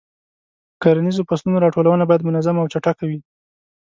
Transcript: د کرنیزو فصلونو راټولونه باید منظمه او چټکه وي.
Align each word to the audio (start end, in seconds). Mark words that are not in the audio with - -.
د 0.73 0.75
کرنیزو 0.83 1.27
فصلونو 1.29 1.63
راټولونه 1.65 2.03
باید 2.09 2.25
منظمه 2.27 2.59
او 2.61 2.71
چټکه 2.73 3.03
وي. 3.09 3.19